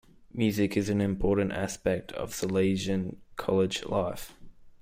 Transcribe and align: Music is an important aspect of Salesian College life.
Music 0.33 0.75
is 0.75 0.89
an 0.89 0.99
important 0.99 1.51
aspect 1.51 2.11
of 2.13 2.31
Salesian 2.31 3.17
College 3.37 3.85
life. 3.85 4.33